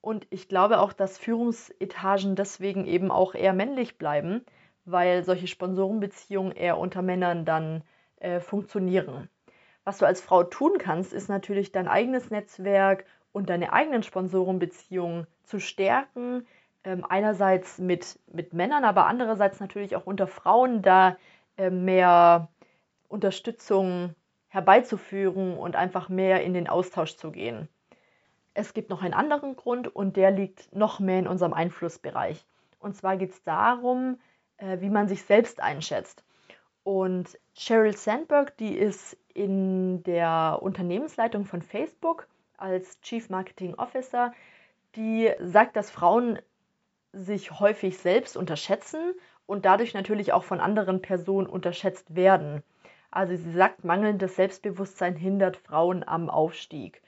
Und 0.00 0.26
ich 0.30 0.48
glaube 0.48 0.80
auch, 0.80 0.92
dass 0.92 1.18
Führungsetagen 1.18 2.34
deswegen 2.34 2.86
eben 2.86 3.10
auch 3.10 3.34
eher 3.34 3.52
männlich 3.52 3.98
bleiben, 3.98 4.44
weil 4.84 5.24
solche 5.24 5.46
Sponsorenbeziehungen 5.46 6.52
eher 6.52 6.78
unter 6.78 7.02
Männern 7.02 7.44
dann 7.44 7.82
äh, 8.16 8.40
funktionieren. 8.40 9.28
Was 9.84 9.98
du 9.98 10.06
als 10.06 10.20
Frau 10.20 10.42
tun 10.44 10.78
kannst, 10.78 11.12
ist 11.12 11.28
natürlich 11.28 11.72
dein 11.72 11.88
eigenes 11.88 12.30
Netzwerk 12.30 13.04
und 13.32 13.50
deine 13.50 13.72
eigenen 13.72 14.02
Sponsorenbeziehungen 14.02 15.26
zu 15.44 15.58
stärken. 15.60 16.46
Ähm, 16.82 17.04
einerseits 17.06 17.78
mit, 17.78 18.18
mit 18.32 18.54
Männern, 18.54 18.84
aber 18.84 19.06
andererseits 19.06 19.60
natürlich 19.60 19.96
auch 19.96 20.06
unter 20.06 20.26
Frauen 20.26 20.80
da 20.80 21.18
äh, 21.58 21.68
mehr 21.68 22.48
Unterstützung 23.08 24.14
herbeizuführen 24.48 25.58
und 25.58 25.76
einfach 25.76 26.08
mehr 26.08 26.42
in 26.42 26.54
den 26.54 26.68
Austausch 26.68 27.16
zu 27.16 27.30
gehen. 27.32 27.68
Es 28.54 28.74
gibt 28.74 28.90
noch 28.90 29.02
einen 29.02 29.14
anderen 29.14 29.56
Grund 29.56 29.94
und 29.94 30.16
der 30.16 30.30
liegt 30.30 30.74
noch 30.74 31.00
mehr 31.00 31.18
in 31.18 31.28
unserem 31.28 31.52
Einflussbereich. 31.52 32.44
Und 32.78 32.96
zwar 32.96 33.16
geht 33.16 33.30
es 33.30 33.42
darum, 33.44 34.18
äh, 34.56 34.80
wie 34.80 34.90
man 34.90 35.08
sich 35.08 35.22
selbst 35.22 35.60
einschätzt. 35.62 36.24
Und 36.82 37.38
Sheryl 37.54 37.96
Sandberg, 37.96 38.56
die 38.56 38.76
ist 38.76 39.16
in 39.34 40.02
der 40.02 40.58
Unternehmensleitung 40.60 41.44
von 41.44 41.62
Facebook 41.62 42.26
als 42.56 43.00
Chief 43.00 43.28
Marketing 43.30 43.74
Officer, 43.74 44.32
die 44.96 45.30
sagt, 45.40 45.76
dass 45.76 45.90
Frauen 45.90 46.38
sich 47.12 47.58
häufig 47.60 47.98
selbst 47.98 48.36
unterschätzen 48.36 49.14
und 49.46 49.64
dadurch 49.64 49.94
natürlich 49.94 50.32
auch 50.32 50.44
von 50.44 50.60
anderen 50.60 51.02
Personen 51.02 51.46
unterschätzt 51.46 52.14
werden. 52.14 52.62
Also 53.10 53.34
sie 53.36 53.52
sagt, 53.52 53.84
mangelndes 53.84 54.36
Selbstbewusstsein 54.36 55.16
hindert 55.16 55.56
Frauen 55.56 56.06
am 56.06 56.30
Aufstieg. 56.30 57.02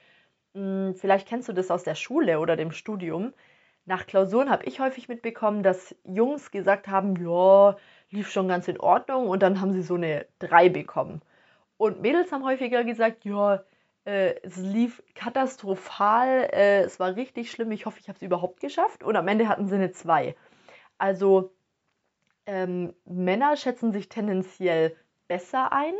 Hm, 0.55 0.95
vielleicht 0.95 1.27
kennst 1.27 1.49
du 1.49 1.53
das 1.53 1.71
aus 1.71 1.83
der 1.83 1.95
Schule 1.95 2.39
oder 2.39 2.55
dem 2.55 2.71
Studium. 2.71 3.33
Nach 3.85 4.05
Klausuren 4.07 4.49
habe 4.49 4.65
ich 4.65 4.79
häufig 4.79 5.09
mitbekommen, 5.09 5.63
dass 5.63 5.95
Jungs 6.05 6.51
gesagt 6.51 6.87
haben, 6.87 7.15
ja, 7.17 7.75
lief 8.09 8.29
schon 8.31 8.47
ganz 8.47 8.67
in 8.67 8.79
Ordnung 8.79 9.27
und 9.27 9.41
dann 9.43 9.59
haben 9.59 9.73
sie 9.73 9.81
so 9.81 9.95
eine 9.95 10.25
3 10.39 10.69
bekommen. 10.69 11.21
Und 11.77 12.01
Mädels 12.01 12.31
haben 12.31 12.45
häufiger 12.45 12.83
gesagt, 12.85 13.25
ja, 13.25 13.63
äh, 14.05 14.35
es 14.43 14.57
lief 14.57 15.03
katastrophal, 15.15 16.49
äh, 16.53 16.81
es 16.83 16.99
war 16.99 17.15
richtig 17.15 17.51
schlimm, 17.51 17.71
ich 17.71 17.85
hoffe, 17.85 17.99
ich 17.99 18.07
habe 18.09 18.17
es 18.17 18.21
überhaupt 18.23 18.59
geschafft. 18.61 19.03
Und 19.03 19.15
am 19.17 19.27
Ende 19.27 19.47
hatten 19.49 19.67
sie 19.67 19.75
eine 19.75 19.91
2. 19.91 20.35
Also 20.97 21.53
ähm, 22.45 22.93
Männer 23.05 23.55
schätzen 23.57 23.91
sich 23.91 24.09
tendenziell 24.09 24.95
besser 25.27 25.71
ein 25.73 25.93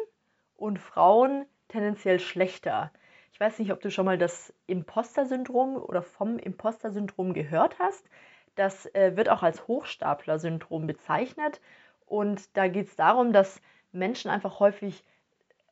und 0.56 0.80
Frauen 0.80 1.46
tendenziell 1.70 2.20
schlechter. 2.20 2.92
Ich 3.34 3.40
weiß 3.40 3.58
nicht, 3.58 3.74
ob 3.74 3.82
du 3.82 3.90
schon 3.90 4.06
mal 4.06 4.20
das 4.20 4.54
Imposter-Syndrom 4.68 5.76
oder 5.76 6.04
vom 6.04 6.38
Imposter-Syndrom 6.38 7.34
gehört 7.34 7.80
hast. 7.80 8.06
Das 8.54 8.86
äh, 8.94 9.18
wird 9.18 9.28
auch 9.28 9.42
als 9.42 9.68
Hochstapler-Syndrom 9.68 10.86
bezeichnet. 10.86 11.60
Und 12.06 12.56
da 12.56 12.68
geht 12.68 12.90
es 12.90 12.96
darum, 12.96 13.34
dass 13.34 13.60
Menschen 13.92 14.30
einfach 14.30 14.60
häufig 14.60 15.04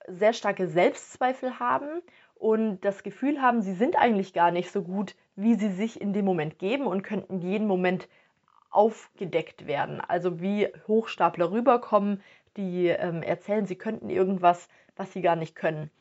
sehr 0.08 0.34
starke 0.34 0.68
Selbstzweifel 0.68 1.60
haben 1.60 2.02
und 2.34 2.82
das 2.82 3.04
Gefühl 3.04 3.44
haben, 3.44 3.62
sie 3.62 3.76
sind 3.76 3.96
eigentlich 3.96 4.34
gar 4.34 4.50
nicht 4.50 4.72
so 4.72 4.82
gut, 4.82 5.16
wie 5.36 5.54
sie 5.54 5.70
sich 5.70 6.02
in 6.02 6.14
dem 6.14 6.26
Moment 6.26 6.58
geben 6.58 6.88
und 6.88 7.04
könnten 7.04 7.42
jeden 7.42 7.68
Moment 7.68 8.10
aufgedeckt 8.72 9.68
werden. 9.68 10.02
Also 10.02 10.42
wie 10.42 10.68
Hochstapler 10.88 11.52
rüberkommen, 11.52 12.24
die 12.58 12.88
ähm, 12.88 13.22
erzählen, 13.22 13.68
sie 13.68 13.76
könnten 13.76 14.10
irgendwas, 14.10 14.68
was 14.96 15.14
sie 15.14 15.22
gar 15.22 15.36
nicht 15.36 15.56
können. 15.56 15.92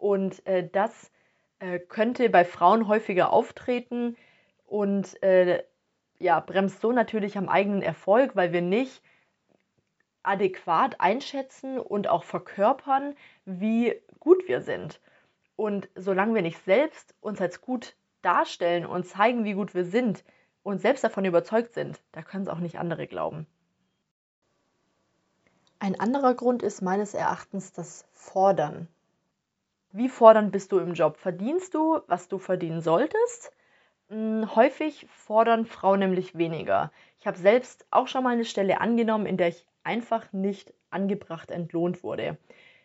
Und 0.00 0.46
äh, 0.46 0.66
das 0.66 1.10
äh, 1.58 1.78
könnte 1.78 2.30
bei 2.30 2.44
Frauen 2.44 2.88
häufiger 2.88 3.32
auftreten 3.32 4.16
und 4.66 5.22
äh, 5.22 5.62
ja, 6.18 6.40
bremst 6.40 6.80
so 6.80 6.90
natürlich 6.90 7.36
am 7.36 7.48
eigenen 7.48 7.82
Erfolg, 7.82 8.34
weil 8.34 8.52
wir 8.52 8.62
nicht 8.62 9.02
adäquat 10.22 11.00
einschätzen 11.00 11.78
und 11.78 12.08
auch 12.08 12.24
verkörpern, 12.24 13.14
wie 13.44 13.94
gut 14.18 14.48
wir 14.48 14.62
sind. 14.62 15.00
Und 15.56 15.88
solange 15.94 16.34
wir 16.34 16.42
nicht 16.42 16.64
selbst 16.64 17.14
uns 17.20 17.40
als 17.40 17.60
gut 17.60 17.94
darstellen 18.22 18.86
und 18.86 19.06
zeigen, 19.06 19.44
wie 19.44 19.54
gut 19.54 19.74
wir 19.74 19.84
sind 19.84 20.24
und 20.62 20.80
selbst 20.80 21.04
davon 21.04 21.26
überzeugt 21.26 21.74
sind, 21.74 22.00
da 22.12 22.22
können 22.22 22.44
es 22.44 22.48
auch 22.48 22.58
nicht 22.58 22.78
andere 22.78 23.06
glauben. 23.06 23.46
Ein 25.78 25.98
anderer 25.98 26.34
Grund 26.34 26.62
ist 26.62 26.82
meines 26.82 27.14
Erachtens 27.14 27.72
das 27.72 28.06
Fordern. 28.12 28.88
Wie 29.92 30.08
fordernd 30.08 30.52
bist 30.52 30.70
du 30.70 30.78
im 30.78 30.94
Job? 30.94 31.16
Verdienst 31.16 31.74
du, 31.74 32.00
was 32.06 32.28
du 32.28 32.38
verdienen 32.38 32.80
solltest? 32.80 33.52
Hm, 34.08 34.54
häufig 34.54 35.06
fordern 35.10 35.66
Frauen 35.66 35.98
nämlich 35.98 36.38
weniger. 36.38 36.92
Ich 37.18 37.26
habe 37.26 37.36
selbst 37.36 37.86
auch 37.90 38.06
schon 38.06 38.22
mal 38.22 38.30
eine 38.30 38.44
Stelle 38.44 38.80
angenommen, 38.80 39.26
in 39.26 39.36
der 39.36 39.48
ich 39.48 39.66
einfach 39.82 40.32
nicht 40.32 40.72
angebracht 40.90 41.50
entlohnt 41.50 42.04
wurde. 42.04 42.38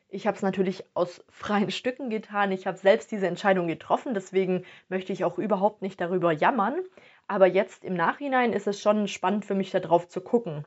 Ich 0.09 0.25
habe 0.25 0.35
es 0.35 0.41
natürlich 0.41 0.83
aus 0.95 1.23
freien 1.29 1.69
Stücken 1.69 2.09
getan. 2.09 2.51
Ich 2.51 2.65
habe 2.65 2.77
selbst 2.77 3.11
diese 3.11 3.27
Entscheidung 3.27 3.67
getroffen. 3.67 4.15
Deswegen 4.15 4.65
möchte 4.89 5.13
ich 5.13 5.25
auch 5.25 5.37
überhaupt 5.37 5.83
nicht 5.83 6.01
darüber 6.01 6.31
jammern. 6.31 6.79
Aber 7.27 7.45
jetzt 7.45 7.83
im 7.83 7.93
Nachhinein 7.93 8.51
ist 8.51 8.65
es 8.65 8.81
schon 8.81 9.07
spannend 9.07 9.45
für 9.45 9.55
mich 9.55 9.69
darauf 9.69 10.07
zu 10.07 10.21
gucken 10.21 10.65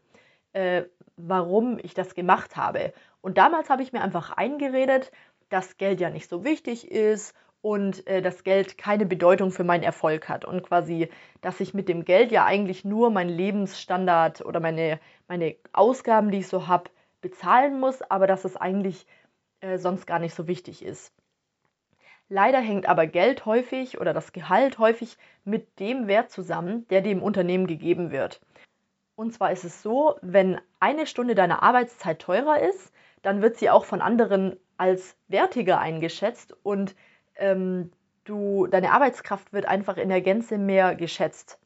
äh, 0.53 0.85
warum 1.17 1.79
ich 1.83 1.95
das 1.95 2.15
gemacht 2.15 2.57
habe. 2.57 2.93
Und 3.21 3.39
damals 3.39 3.71
habe 3.71 3.83
ich 3.83 3.93
mir 3.93 4.01
einfach 4.03 4.31
eingeredet, 4.33 5.11
dass 5.49 5.77
Geld 5.77 6.01
ja 6.01 6.11
nicht 6.11 6.29
so 6.29 6.45
wichtig 6.45 6.91
ist 6.91 7.35
und 7.61 8.07
äh, 8.07 8.23
das 8.23 8.45
Geld 8.45 8.79
keine 8.79 9.07
Bedeutung 9.07 9.51
für 9.51 9.65
meinen 9.65 9.83
Erfolg 9.83 10.29
hat 10.29 10.45
und 10.45 10.63
quasi, 10.63 11.09
dass 11.41 11.61
ich 11.61 11.75
mit 11.75 11.89
dem 11.89 12.05
Geld 12.05 12.33
ja 12.33 12.45
eigentlich 12.45 12.85
nur 12.85 13.11
meinen 13.11 13.31
Lebensstandard 13.31 14.45
oder 14.45 14.61
meine, 14.61 15.01
meine 15.27 15.57
Ausgaben, 15.73 16.31
die 16.31 16.39
ich 16.39 16.49
so 16.49 16.69
habe, 16.69 16.91
bezahlen 17.21 17.81
muss, 17.81 18.03
aber 18.03 18.27
dass 18.27 18.45
es 18.45 18.57
eigentlich 18.57 19.07
äh, 19.61 19.79
sonst 19.79 20.07
gar 20.07 20.19
nicht 20.19 20.35
so 20.35 20.47
wichtig 20.47 20.85
ist. 20.85 21.13
Leider 22.29 22.61
hängt 22.61 22.87
aber 22.87 23.07
Geld 23.07 23.47
häufig 23.47 24.01
oder 24.01 24.13
das 24.13 24.33
Gehalt 24.33 24.79
häufig 24.79 25.17
mit 25.45 25.81
dem 25.81 26.07
Wert 26.07 26.31
zusammen, 26.31 26.87
der 26.89 27.01
dem 27.01 27.23
Unternehmen 27.23 27.67
gegeben 27.67 28.11
wird. 28.11 28.41
Und 29.17 29.33
zwar 29.33 29.51
ist 29.51 29.65
es 29.65 29.83
so, 29.83 30.17
wenn 30.21 30.61
eine 30.79 31.07
Stunde 31.07 31.35
deiner 31.35 31.63
Arbeitszeit 31.63 32.21
teurer 32.21 32.61
ist, 32.61 32.93
dann 33.23 33.43
wird 33.43 33.57
sie 33.57 33.71
auch 33.71 33.85
von 33.85 34.01
anderen 34.01 34.57
als 34.79 35.17
wertiger 35.29 35.79
eingeschätzt 35.79 36.57
und 36.63 36.97
ähm, 37.37 37.93
du, 38.25 38.67
deine 38.67 38.91
Arbeitskraft 38.93 39.53
wird 39.53 39.67
einfach 39.67 39.97
in 39.97 40.09
der 40.09 40.23
Gänze 40.23 40.59
mehr 40.59 40.95
geschätzt. 40.95 41.59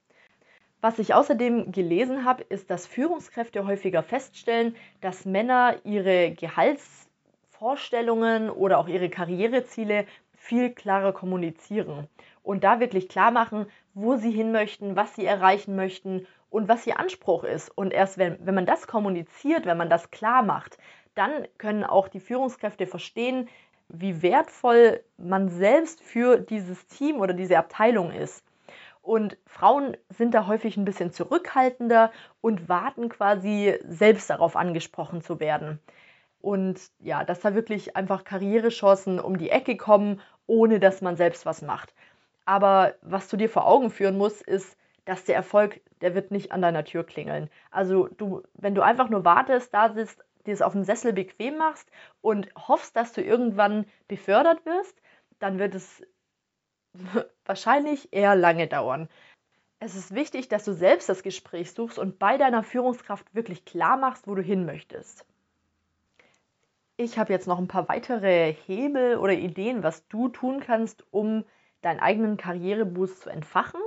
Was 0.80 0.98
ich 0.98 1.12
außerdem 1.14 1.70
gelesen 1.70 2.24
habe, 2.24 2.42
ist, 2.42 2.70
dass 2.70 2.88
Führungskräfte 2.88 3.66
häufiger 3.66 4.02
feststellen, 4.02 4.74
dass 5.00 5.24
Männer 5.24 5.76
ihre 5.84 6.32
Gehaltsvorstellungen 6.32 8.50
oder 8.50 8.78
auch 8.78 8.88
ihre 8.88 9.08
Karriereziele 9.08 10.06
viel 10.32 10.70
klarer 10.70 11.12
kommunizieren 11.12 12.08
und 12.42 12.64
da 12.64 12.80
wirklich 12.80 13.08
klar 13.08 13.30
machen, 13.30 13.66
wo 13.94 14.16
sie 14.16 14.32
hin 14.32 14.50
möchten, 14.50 14.96
was 14.96 15.14
sie 15.14 15.24
erreichen 15.24 15.76
möchten 15.76 16.26
und 16.50 16.66
was 16.68 16.84
ihr 16.86 16.98
Anspruch 16.98 17.44
ist. 17.44 17.70
Und 17.70 17.92
erst 17.92 18.18
wenn, 18.18 18.44
wenn 18.44 18.56
man 18.56 18.66
das 18.66 18.88
kommuniziert, 18.88 19.66
wenn 19.66 19.78
man 19.78 19.88
das 19.88 20.10
klar 20.10 20.42
macht, 20.42 20.78
dann 21.14 21.46
können 21.58 21.84
auch 21.84 22.08
die 22.08 22.20
Führungskräfte 22.20 22.86
verstehen, 22.86 23.48
wie 23.88 24.22
wertvoll 24.22 25.02
man 25.18 25.48
selbst 25.48 26.02
für 26.02 26.38
dieses 26.38 26.86
Team 26.86 27.20
oder 27.20 27.34
diese 27.34 27.58
Abteilung 27.58 28.10
ist. 28.10 28.44
Und 29.02 29.36
Frauen 29.46 29.96
sind 30.08 30.32
da 30.32 30.46
häufig 30.46 30.76
ein 30.76 30.84
bisschen 30.84 31.12
zurückhaltender 31.12 32.12
und 32.40 32.68
warten 32.68 33.08
quasi 33.08 33.78
selbst 33.86 34.30
darauf 34.30 34.56
angesprochen 34.56 35.22
zu 35.22 35.40
werden. 35.40 35.80
Und 36.40 36.80
ja, 37.00 37.24
dass 37.24 37.40
da 37.40 37.54
wirklich 37.54 37.96
einfach 37.96 38.24
Karrierechancen 38.24 39.20
um 39.20 39.38
die 39.38 39.50
Ecke 39.50 39.76
kommen, 39.76 40.20
ohne 40.46 40.80
dass 40.80 41.02
man 41.02 41.16
selbst 41.16 41.46
was 41.46 41.62
macht. 41.62 41.94
Aber 42.44 42.94
was 43.02 43.28
du 43.28 43.36
dir 43.36 43.48
vor 43.48 43.66
Augen 43.66 43.90
führen 43.90 44.16
musst, 44.16 44.42
ist, 44.42 44.76
dass 45.04 45.24
der 45.24 45.34
Erfolg, 45.34 45.80
der 46.00 46.14
wird 46.14 46.30
nicht 46.30 46.52
an 46.52 46.62
deiner 46.62 46.84
Tür 46.84 47.04
klingeln. 47.04 47.50
Also 47.70 48.08
du, 48.18 48.42
wenn 48.54 48.74
du 48.74 48.82
einfach 48.82 49.08
nur 49.08 49.24
wartest, 49.24 49.74
da 49.74 49.92
sitzt, 49.92 50.24
dir 50.46 50.54
es 50.54 50.62
auf 50.62 50.72
dem 50.72 50.84
Sessel 50.84 51.12
bequem 51.12 51.56
machst 51.56 51.90
und 52.20 52.48
hoffst, 52.56 52.96
dass 52.96 53.12
du 53.12 53.22
irgendwann 53.22 53.86
befördert 54.08 54.64
wirst, 54.66 55.00
dann 55.38 55.58
wird 55.58 55.74
es 55.74 56.02
wahrscheinlich 57.44 58.12
eher 58.12 58.34
lange 58.36 58.68
dauern. 58.68 59.08
Es 59.78 59.96
ist 59.96 60.14
wichtig, 60.14 60.48
dass 60.48 60.64
du 60.64 60.72
selbst 60.72 61.08
das 61.08 61.22
Gespräch 61.22 61.72
suchst 61.72 61.98
und 61.98 62.18
bei 62.18 62.38
deiner 62.38 62.62
Führungskraft 62.62 63.34
wirklich 63.34 63.64
klar 63.64 63.96
machst, 63.96 64.28
wo 64.28 64.34
du 64.34 64.42
hin 64.42 64.64
möchtest. 64.64 65.26
Ich 66.96 67.18
habe 67.18 67.32
jetzt 67.32 67.48
noch 67.48 67.58
ein 67.58 67.66
paar 67.66 67.88
weitere 67.88 68.52
Hebel 68.52 69.16
oder 69.16 69.32
Ideen, 69.32 69.82
was 69.82 70.06
du 70.06 70.28
tun 70.28 70.60
kannst, 70.60 71.04
um 71.10 71.44
deinen 71.80 71.98
eigenen 71.98 72.36
Karriereboost 72.36 73.22
zu 73.22 73.30
entfachen. 73.30 73.80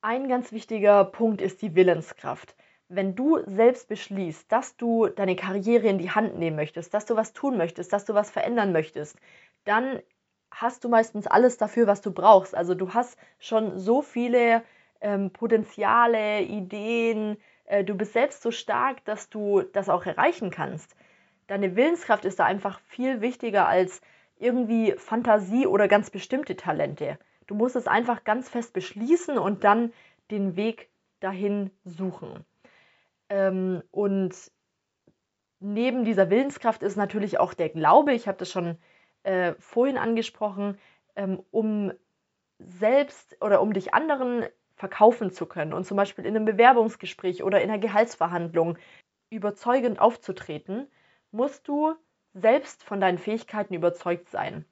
Ein 0.00 0.28
ganz 0.28 0.50
wichtiger 0.50 1.04
Punkt 1.04 1.40
ist 1.40 1.62
die 1.62 1.76
Willenskraft. 1.76 2.56
Wenn 2.94 3.14
du 3.14 3.38
selbst 3.46 3.88
beschließt, 3.88 4.52
dass 4.52 4.76
du 4.76 5.08
deine 5.08 5.34
Karriere 5.34 5.88
in 5.88 5.96
die 5.96 6.10
Hand 6.10 6.38
nehmen 6.38 6.56
möchtest, 6.56 6.92
dass 6.92 7.06
du 7.06 7.16
was 7.16 7.32
tun 7.32 7.56
möchtest, 7.56 7.90
dass 7.90 8.04
du 8.04 8.12
was 8.12 8.30
verändern 8.30 8.70
möchtest, 8.70 9.16
dann 9.64 10.02
hast 10.50 10.84
du 10.84 10.90
meistens 10.90 11.26
alles 11.26 11.56
dafür, 11.56 11.86
was 11.86 12.02
du 12.02 12.12
brauchst. 12.12 12.54
Also 12.54 12.74
du 12.74 12.92
hast 12.92 13.18
schon 13.38 13.78
so 13.78 14.02
viele 14.02 14.62
ähm, 15.00 15.30
Potenziale, 15.30 16.42
Ideen, 16.42 17.38
äh, 17.64 17.82
du 17.82 17.94
bist 17.94 18.12
selbst 18.12 18.42
so 18.42 18.50
stark, 18.50 19.02
dass 19.06 19.30
du 19.30 19.62
das 19.62 19.88
auch 19.88 20.04
erreichen 20.04 20.50
kannst. 20.50 20.94
Deine 21.46 21.76
Willenskraft 21.76 22.26
ist 22.26 22.40
da 22.40 22.44
einfach 22.44 22.78
viel 22.80 23.22
wichtiger 23.22 23.68
als 23.68 24.02
irgendwie 24.38 24.92
Fantasie 24.98 25.66
oder 25.66 25.88
ganz 25.88 26.10
bestimmte 26.10 26.56
Talente. 26.56 27.18
Du 27.46 27.54
musst 27.54 27.74
es 27.74 27.86
einfach 27.86 28.24
ganz 28.24 28.50
fest 28.50 28.74
beschließen 28.74 29.38
und 29.38 29.64
dann 29.64 29.94
den 30.30 30.56
Weg 30.56 30.90
dahin 31.20 31.70
suchen. 31.86 32.44
Ähm, 33.32 33.82
und 33.90 34.34
neben 35.58 36.04
dieser 36.04 36.28
Willenskraft 36.28 36.82
ist 36.82 36.96
natürlich 36.96 37.40
auch 37.40 37.54
der 37.54 37.70
Glaube. 37.70 38.12
Ich 38.12 38.28
habe 38.28 38.36
das 38.36 38.50
schon 38.50 38.76
äh, 39.22 39.54
vorhin 39.58 39.96
angesprochen, 39.96 40.78
ähm, 41.16 41.42
um 41.50 41.92
selbst 42.58 43.38
oder 43.40 43.62
um 43.62 43.72
dich 43.72 43.94
anderen 43.94 44.44
verkaufen 44.74 45.30
zu 45.30 45.46
können 45.46 45.72
und 45.72 45.86
zum 45.86 45.96
Beispiel 45.96 46.26
in 46.26 46.36
einem 46.36 46.44
Bewerbungsgespräch 46.44 47.42
oder 47.42 47.62
in 47.62 47.70
einer 47.70 47.78
Gehaltsverhandlung 47.78 48.76
überzeugend 49.30 49.98
aufzutreten, 49.98 50.86
musst 51.30 51.66
du 51.68 51.94
selbst 52.34 52.84
von 52.84 53.00
deinen 53.00 53.18
Fähigkeiten 53.18 53.72
überzeugt 53.72 54.28
sein. 54.28 54.66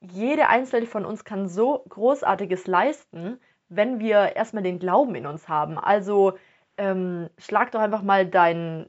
Jede 0.00 0.48
einzelne 0.48 0.86
von 0.86 1.06
uns 1.06 1.24
kann 1.24 1.48
so 1.48 1.84
Großartiges 1.88 2.66
leisten, 2.66 3.40
wenn 3.68 4.00
wir 4.00 4.36
erstmal 4.36 4.64
den 4.64 4.78
Glauben 4.78 5.14
in 5.14 5.26
uns 5.26 5.48
haben. 5.48 5.78
Also 5.78 6.34
ähm, 6.76 7.28
schlag 7.38 7.72
doch 7.72 7.80
einfach 7.80 8.02
mal 8.02 8.26
dein, 8.26 8.88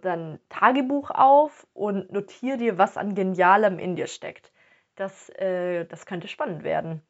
dein 0.00 0.38
Tagebuch 0.48 1.10
auf 1.10 1.66
und 1.74 2.12
notiere 2.12 2.58
dir, 2.58 2.78
was 2.78 2.96
an 2.96 3.14
Genialem 3.14 3.78
in 3.78 3.96
dir 3.96 4.06
steckt. 4.06 4.52
Das, 4.96 5.30
äh, 5.30 5.84
das 5.86 6.06
könnte 6.06 6.28
spannend 6.28 6.62
werden. 6.62 7.02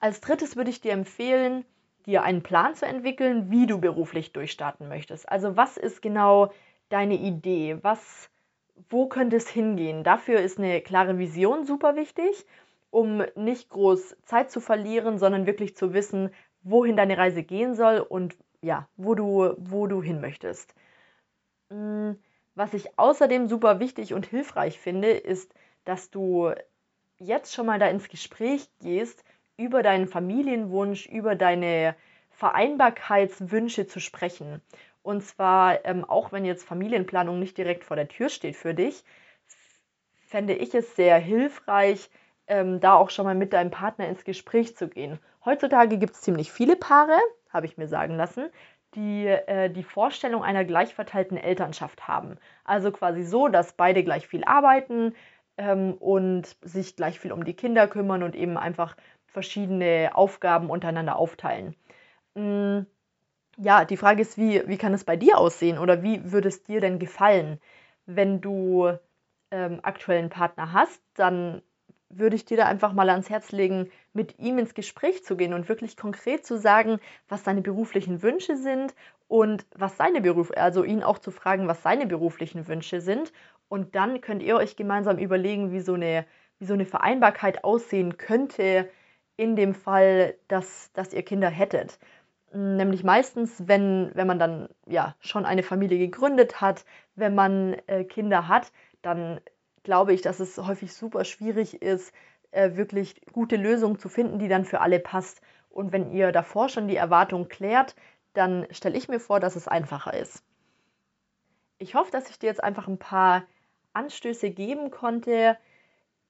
Als 0.00 0.20
drittes 0.20 0.56
würde 0.56 0.70
ich 0.70 0.80
dir 0.80 0.92
empfehlen, 0.92 1.64
dir 2.06 2.22
einen 2.22 2.42
Plan 2.42 2.74
zu 2.74 2.86
entwickeln, 2.86 3.50
wie 3.50 3.66
du 3.66 3.80
beruflich 3.80 4.32
durchstarten 4.32 4.88
möchtest. 4.88 5.28
Also 5.28 5.56
was 5.56 5.76
ist 5.76 6.02
genau 6.02 6.52
deine 6.88 7.14
Idee? 7.14 7.78
Was, 7.82 8.30
wo 8.88 9.06
könnte 9.08 9.36
es 9.36 9.48
hingehen? 9.48 10.04
Dafür 10.04 10.40
ist 10.40 10.58
eine 10.58 10.80
klare 10.80 11.18
Vision 11.18 11.64
super 11.64 11.96
wichtig, 11.96 12.46
um 12.90 13.24
nicht 13.34 13.68
groß 13.68 14.16
Zeit 14.22 14.50
zu 14.50 14.60
verlieren, 14.60 15.18
sondern 15.18 15.46
wirklich 15.46 15.76
zu 15.76 15.92
wissen, 15.92 16.30
wohin 16.62 16.96
deine 16.96 17.18
Reise 17.18 17.42
gehen 17.42 17.74
soll 17.74 17.98
und 17.98 18.36
ja, 18.62 18.88
wo 18.96 19.14
du, 19.14 19.54
wo 19.58 19.86
du 19.86 20.02
hin 20.02 20.20
möchtest. 20.20 20.74
Mm, 21.70 22.12
was 22.54 22.74
ich 22.74 22.98
außerdem 22.98 23.48
super 23.48 23.80
wichtig 23.80 24.14
und 24.14 24.26
hilfreich 24.26 24.78
finde, 24.78 25.10
ist, 25.10 25.54
dass 25.84 26.10
du 26.10 26.52
jetzt 27.18 27.54
schon 27.54 27.66
mal 27.66 27.78
da 27.78 27.88
ins 27.88 28.08
Gespräch 28.08 28.68
gehst, 28.80 29.24
über 29.56 29.82
deinen 29.82 30.06
Familienwunsch, 30.08 31.06
über 31.06 31.34
deine 31.34 31.94
Vereinbarkeitswünsche 32.30 33.86
zu 33.86 34.00
sprechen. 34.00 34.60
Und 35.02 35.22
zwar, 35.22 35.84
ähm, 35.84 36.04
auch 36.04 36.32
wenn 36.32 36.44
jetzt 36.44 36.64
Familienplanung 36.64 37.38
nicht 37.38 37.56
direkt 37.56 37.84
vor 37.84 37.96
der 37.96 38.08
Tür 38.08 38.28
steht 38.28 38.56
für 38.56 38.74
dich, 38.74 39.04
fände 40.26 40.54
ich 40.54 40.74
es 40.74 40.96
sehr 40.96 41.18
hilfreich, 41.18 42.10
ähm, 42.48 42.80
da 42.80 42.94
auch 42.94 43.10
schon 43.10 43.24
mal 43.24 43.34
mit 43.34 43.52
deinem 43.52 43.70
Partner 43.70 44.08
ins 44.08 44.24
Gespräch 44.24 44.76
zu 44.76 44.88
gehen. 44.88 45.18
Heutzutage 45.46 45.96
gibt 45.98 46.14
es 46.14 46.20
ziemlich 46.22 46.52
viele 46.52 46.76
Paare, 46.76 47.18
habe 47.50 47.64
ich 47.66 47.78
mir 47.78 47.88
sagen 47.88 48.16
lassen, 48.16 48.50
die 48.94 49.26
äh, 49.26 49.70
die 49.70 49.82
Vorstellung 49.84 50.42
einer 50.44 50.64
gleichverteilten 50.66 51.38
Elternschaft 51.38 52.08
haben. 52.08 52.38
Also 52.64 52.92
quasi 52.92 53.22
so, 53.24 53.48
dass 53.48 53.72
beide 53.74 54.04
gleich 54.04 54.26
viel 54.28 54.44
arbeiten 54.44 55.14
ähm, 55.56 55.94
und 55.94 56.56
sich 56.62 56.96
gleich 56.96 57.18
viel 57.20 57.32
um 57.32 57.44
die 57.44 57.54
Kinder 57.56 57.88
kümmern 57.88 58.22
und 58.24 58.36
eben 58.36 58.58
einfach 58.58 58.96
verschiedene 59.26 60.10
Aufgaben 60.14 60.68
untereinander 60.70 61.16
aufteilen. 61.16 61.76
Mhm. 62.34 62.86
Ja, 63.58 63.84
die 63.86 63.96
Frage 63.98 64.22
ist, 64.22 64.38
wie, 64.38 64.62
wie 64.68 64.78
kann 64.78 64.94
es 64.94 65.04
bei 65.04 65.16
dir 65.16 65.38
aussehen 65.38 65.78
oder 65.78 66.02
wie 66.02 66.32
würde 66.32 66.48
es 66.48 66.62
dir 66.64 66.80
denn 66.80 66.98
gefallen, 66.98 67.60
wenn 68.06 68.40
du 68.42 68.92
ähm, 69.50 69.80
aktuellen 69.82 70.30
Partner 70.30 70.72
hast, 70.72 71.02
dann 71.14 71.62
würde 72.18 72.36
ich 72.36 72.44
dir 72.44 72.56
da 72.56 72.66
einfach 72.66 72.92
mal 72.92 73.08
ans 73.10 73.30
Herz 73.30 73.52
legen, 73.52 73.90
mit 74.12 74.38
ihm 74.38 74.58
ins 74.58 74.74
Gespräch 74.74 75.24
zu 75.24 75.36
gehen 75.36 75.54
und 75.54 75.68
wirklich 75.68 75.96
konkret 75.96 76.46
zu 76.46 76.58
sagen, 76.58 76.98
was 77.28 77.44
seine 77.44 77.62
beruflichen 77.62 78.22
Wünsche 78.22 78.56
sind 78.56 78.94
und 79.28 79.66
was 79.74 79.96
seine 79.96 80.20
Beruf, 80.20 80.52
also 80.56 80.84
ihn 80.84 81.02
auch 81.02 81.18
zu 81.18 81.30
fragen, 81.30 81.68
was 81.68 81.82
seine 81.82 82.06
beruflichen 82.06 82.66
Wünsche 82.68 83.00
sind. 83.00 83.32
Und 83.68 83.94
dann 83.94 84.20
könnt 84.20 84.42
ihr 84.42 84.56
euch 84.56 84.76
gemeinsam 84.76 85.18
überlegen, 85.18 85.72
wie 85.72 85.80
so 85.80 85.94
eine, 85.94 86.24
wie 86.58 86.66
so 86.66 86.74
eine 86.74 86.86
Vereinbarkeit 86.86 87.64
aussehen 87.64 88.16
könnte 88.16 88.88
in 89.36 89.56
dem 89.56 89.74
Fall, 89.74 90.34
dass, 90.48 90.92
dass 90.92 91.12
ihr 91.12 91.22
Kinder 91.22 91.50
hättet. 91.50 91.98
Nämlich 92.52 93.04
meistens, 93.04 93.66
wenn, 93.66 94.12
wenn 94.14 94.26
man 94.26 94.38
dann 94.38 94.68
ja 94.86 95.14
schon 95.20 95.44
eine 95.44 95.62
Familie 95.62 95.98
gegründet 95.98 96.60
hat, 96.60 96.84
wenn 97.16 97.34
man 97.34 97.74
äh, 97.86 98.04
Kinder 98.04 98.48
hat, 98.48 98.72
dann 99.02 99.40
glaube 99.86 100.12
ich, 100.12 100.20
dass 100.20 100.40
es 100.40 100.58
häufig 100.58 100.92
super 100.92 101.24
schwierig 101.24 101.80
ist, 101.80 102.12
äh, 102.50 102.74
wirklich 102.74 103.22
gute 103.32 103.56
Lösungen 103.56 103.98
zu 103.98 104.08
finden, 104.08 104.40
die 104.40 104.48
dann 104.48 104.64
für 104.64 104.80
alle 104.80 104.98
passt. 104.98 105.40
Und 105.70 105.92
wenn 105.92 106.10
ihr 106.10 106.32
davor 106.32 106.68
schon 106.68 106.88
die 106.88 106.96
Erwartung 106.96 107.48
klärt, 107.48 107.94
dann 108.34 108.66
stelle 108.72 108.98
ich 108.98 109.08
mir 109.08 109.20
vor, 109.20 109.38
dass 109.38 109.54
es 109.56 109.68
einfacher 109.68 110.12
ist. 110.12 110.42
Ich 111.78 111.94
hoffe, 111.94 112.10
dass 112.10 112.28
ich 112.28 112.38
dir 112.38 112.48
jetzt 112.48 112.64
einfach 112.64 112.88
ein 112.88 112.98
paar 112.98 113.44
Anstöße 113.92 114.50
geben 114.50 114.90
konnte. 114.90 115.56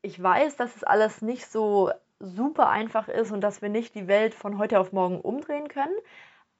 Ich 0.02 0.22
weiß, 0.22 0.56
dass 0.56 0.76
es 0.76 0.84
alles 0.84 1.22
nicht 1.22 1.50
so 1.50 1.90
super 2.20 2.68
einfach 2.68 3.08
ist 3.08 3.32
und 3.32 3.40
dass 3.40 3.62
wir 3.62 3.70
nicht 3.70 3.94
die 3.94 4.06
Welt 4.06 4.34
von 4.34 4.58
heute 4.58 4.78
auf 4.78 4.92
morgen 4.92 5.20
umdrehen 5.20 5.68
können. 5.68 5.96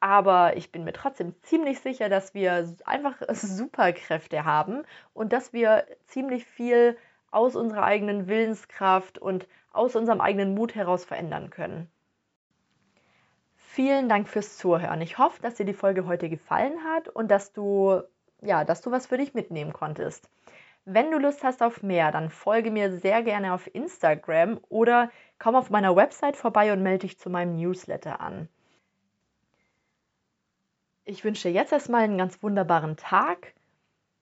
Aber 0.01 0.57
ich 0.57 0.73
bin 0.73 0.85
mir 0.85 0.93
trotzdem 0.93 1.35
ziemlich 1.43 1.81
sicher, 1.81 2.09
dass 2.09 2.35
wir 2.35 2.75
einfach 2.85 3.17
Superkräfte 3.29 4.45
haben 4.45 4.83
und 5.15 5.33
dass 5.33 5.53
wir 5.53 5.87
ziemlich 6.07 6.45
viel 6.45 6.97
aus 7.31 7.57
unserer 7.57 7.85
eigenen 7.85 8.29
Willenskraft 8.29 9.19
und 9.19 9.47
aus 9.73 9.97
unserem 9.97 10.21
eigenen 10.21 10.55
Mut 10.55 10.75
heraus 10.75 11.05
verändern 11.05 11.51
können. 11.51 11.91
Vielen 13.57 14.09
Dank 14.09 14.29
fürs 14.29 14.57
Zuhören. 14.57 15.03
Ich 15.03 15.19
hoffe, 15.19 15.43
dass 15.43 15.57
dir 15.57 15.67
die 15.67 15.75
Folge 15.75 16.07
heute 16.07 16.31
gefallen 16.31 16.83
hat 16.85 17.09
und 17.09 17.31
dass 17.31 17.53
du 17.53 18.03
ja, 18.43 18.65
dass 18.65 18.83
du 18.83 18.91
was 18.91 19.07
für 19.07 19.19
dich 19.19 19.35
mitnehmen 19.35 19.73
konntest. 19.73 20.29
Wenn 20.85 21.11
du 21.11 21.19
Lust 21.19 21.43
hast 21.43 21.63
auf 21.63 21.83
mehr, 21.83 22.13
dann 22.13 22.31
folge 22.31 22.71
mir 22.71 22.93
sehr 22.93 23.23
gerne 23.23 23.53
auf 23.53 23.75
Instagram 23.75 24.61
oder 24.69 25.11
komm 25.39 25.57
auf 25.57 25.71
meiner 25.71 25.97
Website 25.97 26.37
vorbei 26.37 26.73
und 26.73 26.83
melde 26.83 27.07
dich 27.07 27.19
zu 27.19 27.29
meinem 27.29 27.57
Newsletter 27.57 28.21
an. 28.21 28.49
Ich 31.09 31.23
wünsche 31.23 31.49
dir 31.49 31.55
jetzt 31.55 31.71
erstmal 31.71 32.03
einen 32.03 32.19
ganz 32.19 32.42
wunderbaren 32.42 32.97
Tag. 32.97 33.55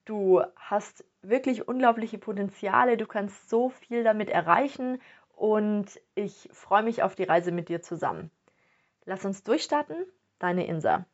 Du 0.05 0.43
hast 0.55 1.03
wirklich 1.23 1.67
unglaubliche 1.67 2.19
Potenziale, 2.19 2.95
du 2.95 3.07
kannst 3.07 3.49
so 3.49 3.69
viel 3.69 4.03
damit 4.03 4.29
erreichen 4.29 5.01
und 5.35 5.99
ich 6.13 6.47
freue 6.53 6.83
mich 6.83 7.01
auf 7.01 7.15
die 7.15 7.23
Reise 7.23 7.51
mit 7.51 7.69
dir 7.69 7.81
zusammen. 7.81 8.29
Lass 9.03 9.25
uns 9.25 9.43
durchstarten, 9.43 10.05
deine 10.37 10.67
Insa. 10.67 11.07